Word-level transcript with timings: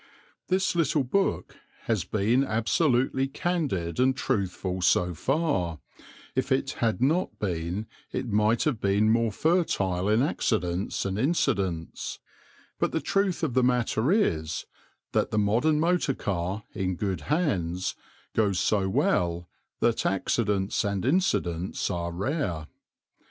This 0.47 0.75
little 0.75 1.03
book 1.03 1.57
has 1.83 2.05
been 2.05 2.43
absolutely 2.43 3.27
candid 3.27 3.99
and 3.99 4.17
truthful 4.17 4.81
so 4.81 5.13
far, 5.13 5.79
if 6.33 6.51
it 6.51 6.71
had 6.71 7.03
not 7.03 7.37
been 7.37 7.85
it 8.11 8.27
might 8.27 8.63
have 8.63 8.81
been 8.81 9.11
more 9.11 9.31
fertile 9.31 10.09
in 10.09 10.23
accidents 10.23 11.05
and 11.05 11.19
incidents; 11.19 12.17
but 12.79 12.93
the 12.93 12.99
truth 12.99 13.43
of 13.43 13.53
the 13.53 13.61
matter 13.61 14.11
is 14.11 14.65
that 15.11 15.29
the 15.29 15.37
modern 15.37 15.79
motor 15.79 16.15
car 16.15 16.63
in 16.73 16.95
good 16.95 17.21
hands 17.29 17.93
goes 18.35 18.57
so 18.57 18.89
well 18.89 19.47
that 19.81 20.03
accidents 20.03 20.83
and 20.83 21.05
incidents 21.05 21.91
are 21.91 22.11
rare. 22.11 22.65